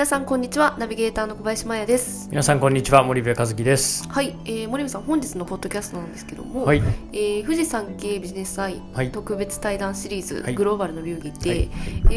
[0.00, 0.76] 皆さんこんにちは。
[0.78, 2.26] ナビゲーターの小林真也です。
[2.30, 3.02] 皆さんこんにちは。
[3.02, 4.08] 森部和樹です。
[4.08, 6.82] はい、えー、森部さん本日のポッドキャストなんですけども、はい。
[7.12, 9.12] えー、富士山系ビジネス祭、はい。
[9.12, 10.54] 特別対談シリーズ、はい。
[10.54, 11.60] グローバルの流儀で、はい。
[11.60, 11.68] え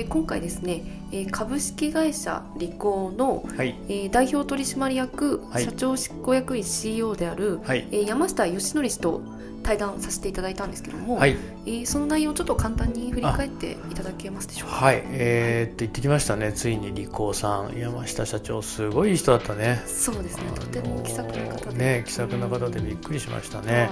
[0.03, 3.75] ー今回ですね、えー株式会社リコーの、はい。
[3.89, 5.66] えー代表取締役、はい。
[5.66, 7.86] 社長執行役員 CEO である、はい。
[7.91, 9.22] えー山下義則氏と
[9.63, 11.38] 対談させていただいたんですけども、はい。
[11.66, 14.76] えーその内容をちょっと簡単に振り返っていただけますでしょうか？
[14.76, 15.02] はい。
[15.05, 16.53] えー、って言ってきましたね。
[16.53, 19.81] ついに利口さん山下社長すごいいい人だったね。
[19.88, 21.77] そうですね、とても気さくな方で。
[21.77, 23.89] ね気さくな方でびっくりしましたね、はい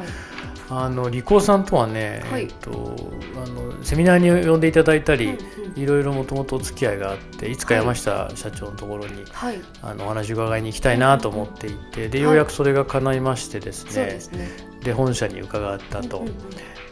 [0.73, 2.43] あの利口さんとはね、はい。
[2.43, 2.95] えっと
[3.35, 5.79] あのセミナーに呼んでいただいたり、うんうん。
[5.79, 12.27] いろいろもともとお付き合いがあっていつか山下社長のところに、はい、あのお話伺いに行きたいなと思っていてではい。
[12.27, 14.49] ようやくそれが叶いましてですね、そうですね。
[14.83, 16.19] で本社に伺ったと。
[16.19, 16.35] うんうんうん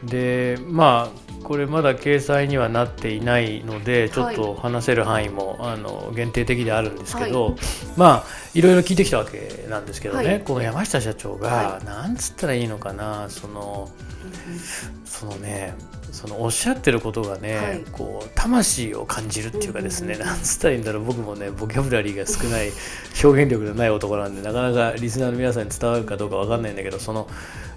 [0.04, 7.56] でまあこれまだ掲載にはなっていないのでちょっと話せる範囲も、あの限定的であるんですけど、
[7.98, 10.42] まあいろいろ聞いてきたわけなんですけどね、はい。
[10.42, 13.90] この山下社長が、はなんつったらいいのかなその
[15.06, 15.76] そのね
[16.12, 17.86] そのおっしゃってることがね、はい。
[17.92, 20.36] こう魂を感じるっていうかですね、うんうんうん。
[20.36, 21.06] なんつったらいいんだろう。
[21.06, 22.72] 僕もねボキャブラリーが少ない
[23.24, 27.28] 表現力のない男なんでなかなかリスナーの皆さんに伝わるかどうかわかんないんだけどその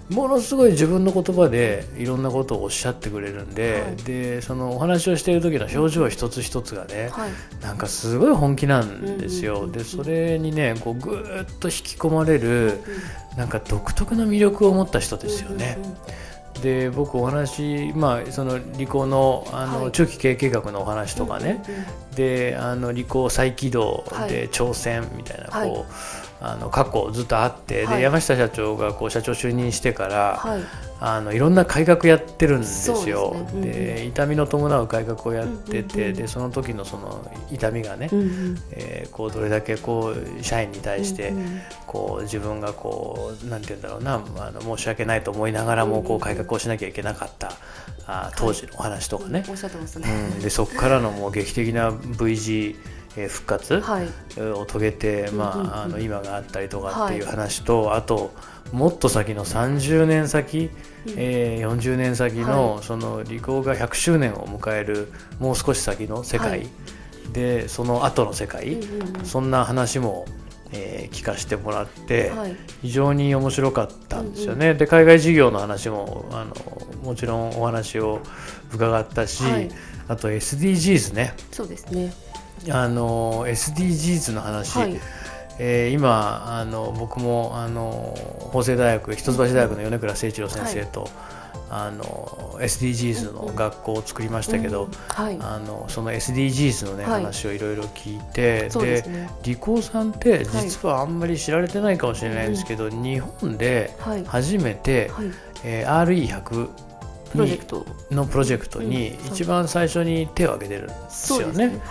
[0.09, 3.95] ものすごい自分の言葉でいろんなことをおっしゃってくれるんで,、はい。
[4.03, 9.67] でそのお話をしている時の表情一つ一つがね、はい、なんかすごい本気なんですよ。
[9.67, 12.79] でそれにねこうぐーっと引き込まれる
[13.37, 15.77] なんか独特な魅力を持った人ですよね。
[16.61, 19.91] で僕お話まあその理工のあの、はい。
[19.91, 22.15] 中期経営計画のお話とかね、うんうんうん。
[22.15, 24.29] であの理工再起動はい。
[24.29, 25.69] で挑戦みたいな、はい。
[25.69, 25.93] こう
[26.45, 27.97] あの過去ずっとあって、はい。
[27.97, 30.61] で山下社長がこう社長就任してから、はい、
[30.99, 33.31] あのいろんな改革やってるんですよ。
[33.33, 33.95] ですね。
[33.99, 36.13] うんう痛みの伴う改革をやってて、うんうんうん。
[36.15, 38.57] でその時のその痛みがね、うんうん。
[38.71, 41.61] えーこうどれだけこう社員に対してうんうん。
[41.87, 47.53] こう自分がこうなんて言うんだろうなあの申し訳ないと思いながらもこう改革をしなきゃいけなかった
[48.05, 50.27] あ当時のお話とかね、おっしゃってましたうね。
[50.27, 58.33] ん、でそこからのもう劇的な V 字えー復活はい、を遂げて、まあ、あの今があったりとかっていう話と、あと
[58.71, 60.71] もっと先の30年先、
[61.05, 61.13] うん。
[61.15, 66.67] えー40年先の,、はその理工が100周年を迎えるもう少し先の世界、はい。
[67.31, 69.25] でその後の世界、うんうんうん。
[69.25, 70.25] そんな話も、
[70.71, 74.73] えー聞かせてもらって、はい、非常に面白かったんですよね。
[74.73, 76.55] で海外事業の話もあの
[77.03, 78.21] もちろんお話を
[78.73, 79.69] 伺ったし、はい。
[80.07, 81.35] あと SDGs ね。
[81.51, 82.11] そうですね。
[82.69, 84.99] あの SDGs の話、はい、
[85.59, 88.15] えー今あの僕もあの
[88.51, 91.07] 法政大学一橋大学の米倉誠一郎先生と、
[91.75, 92.03] あの
[92.59, 97.23] SDGs の学校を作りましたけど、うんはい、あのその SDGs のね、はい。
[97.23, 99.29] 話をいろいろ聞いてそうですね。
[99.43, 105.25] 理工さんって実はあんまり知られてないかもしれないんですけど、日本ではい、初めて、はい、
[105.63, 106.69] えー RE100
[107.33, 107.85] プロジェクト。
[108.11, 109.27] のプロジェクトにうん。
[109.27, 111.81] 一番最初に手を挙げてるんですよね。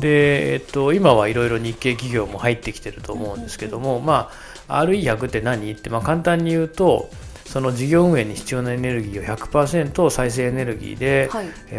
[0.00, 4.30] でえっと、今はいろいろ日系企業も入ってきてると思うんですけども、ま
[4.68, 7.10] あ、RE100 って何って、まあ、簡単に言うと
[7.44, 11.28] その事業運営に必要なエネルギーを100%再生エネルギーで、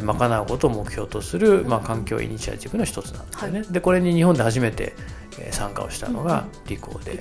[0.01, 3.63] 賄うことを目標とする、まあ、環境イニシアチブの一つなんですよね。
[3.63, 4.93] でこれに日本で初めて、
[5.39, 7.19] えー参加をしたのがリコーで。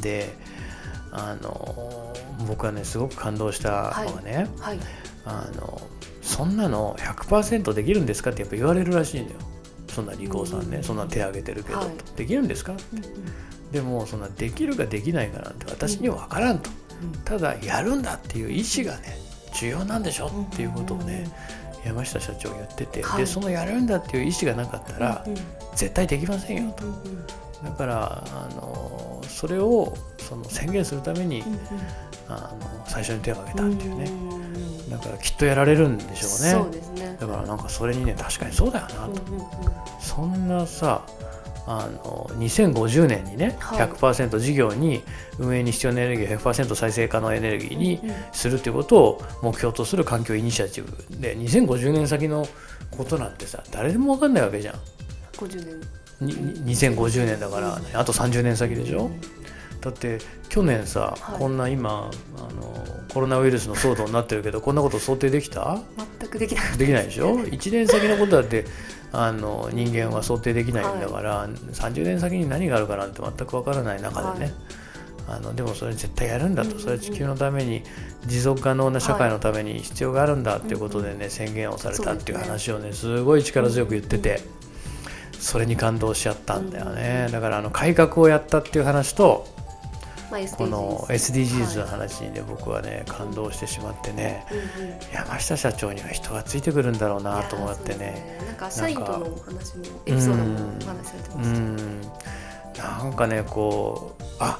[0.00, 0.34] で
[1.12, 2.14] あの
[2.48, 4.78] 僕はねすごく感動したのがね、はい、
[5.26, 5.80] あの
[6.22, 9.34] そんなの100%できるんですかってやっぱ言われるらしいのよ。
[9.88, 10.82] そんな理工さんね、うん。
[10.82, 11.88] そんな手挙げてるけど、はい。
[12.16, 12.72] できるんですか？
[12.72, 13.72] うんうん。
[13.72, 16.70] でもそんなできるかできないかなんて私には分からんと、
[17.26, 19.18] ただやるんだっていう意思がね
[19.54, 20.28] 重要なんでしょ？
[20.28, 21.30] っていうことをね、
[21.84, 23.20] 山下社長言ってて、はい。
[23.20, 25.40] でそのやるんだっていう意思がなかったら、うんうん。
[25.76, 26.86] 絶対できませんよと。
[26.86, 27.26] うんうん。
[27.64, 28.91] だからあの
[29.42, 31.58] それをその宣言するために、うん
[32.28, 36.64] あの最初に手を挙げうんたっていうね、んんだからきっとやられるんでしょうね。
[36.64, 37.16] そうですね。
[37.18, 39.50] だからなんかそれにね確かにそうだよなと、うんうんうん。
[40.00, 41.04] そんなさ
[41.66, 43.88] あの2050年にね、はい。
[43.88, 45.02] 100%事業に
[45.40, 52.46] 運営に必要なエネルギーを100%再生可能エネルギーにうんするっていうことを目標とする環境イニシアチブで2050年先の
[52.96, 54.74] ことなんてさ誰でも分かんないわけじゃん。
[55.36, 56.01] 50年。
[56.26, 59.10] にに2050年だから、あと30年先でしょ、
[59.80, 61.38] だって去年さ、はい。
[61.38, 65.80] こんな今あのコロナウイルスの騒動になってるけどこんなこと想定できた？
[65.96, 66.76] 全全くできなかった。
[66.78, 67.38] できないでしょ？
[67.44, 68.64] 1年先のことだって
[69.12, 74.54] あの人間は想定できないんだから、30年先に何があるかなんて全くわからない中でね、はい。
[75.28, 76.82] あのでもそれ絶対やるんだと、うんうんうん。
[76.82, 77.82] それは地球のために
[78.26, 80.76] 持続可能な社会のために必要があるんだってい。
[80.76, 84.40] うことでね、宣言をされたっていう話をねすごい力強く言ってて、
[85.42, 89.46] それに感動しちゃったんだよね、だからあの改革をやったっていう話と
[90.30, 94.46] まあ、この SDGs のはい話にね、僕はね感動してしまってね。
[94.50, 94.94] うんうん。
[95.12, 98.38] 山下社長には人がついてくるんだろうなと思ってね。
[98.40, 103.02] いやーそうですなんか社員とのお話もエピソードもお話しされてうました、ん。
[103.02, 104.58] なんかねこうあ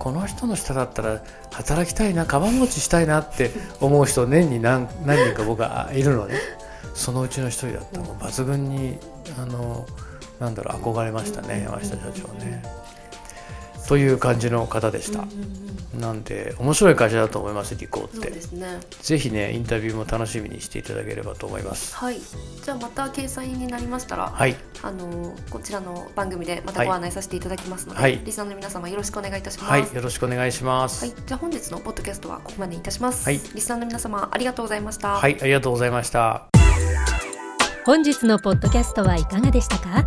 [0.00, 6.34] この人の下だったら働きたいなカバン持ちしたいなって思う人年に何何人か僕はいるのね。
[6.94, 8.00] そのうちの一人だった。
[8.00, 8.98] もう抜群に
[9.38, 9.86] あの
[10.42, 12.62] なんだろう憧れましたね山下社長ね。
[13.88, 15.28] という感じの方でしたうん。
[15.30, 15.62] うんうん
[15.92, 21.94] なんで面白い会社だと思いますリコーっそうてですねぜひねインタビューも楽しみにしていただければと思います。
[21.94, 29.70] はいじゃあまた掲載になりましたら、はいあのこちらの番組でまたご案内させていただきますので、はいリスナーの皆様よろしくお願いいたします。
[29.70, 31.04] はいよろしくお願いします。
[31.04, 33.26] はい、じゃあ本日のポッドキャストはここまでいたします。
[33.26, 35.16] はいリスナーの皆様ありがとうございました。
[35.18, 36.46] はい、ありがとうございました。
[37.84, 40.06] 本日のポッドキャストはいかがでしたか？